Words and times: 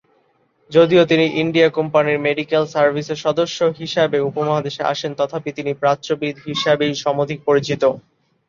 যদিও 0.71 1.03
তিনি 1.05 1.25
ইন্ডিয়া 1.41 1.69
কোম্পানির 1.77 2.23
মেডিক্যাল 2.27 2.63
সার্ভিসের 2.67 3.23
সদস্য 3.25 3.59
হিসাবে 3.79 4.17
উপমহাদেশে 4.29 4.81
আসেন, 4.93 5.11
তথাপি 5.19 5.49
তিনি 5.57 5.71
প্রাচ্যবিদ 5.81 6.35
হিসাবেই 6.47 6.93
সমধিক 7.03 7.39
পরিচিত। 7.47 7.83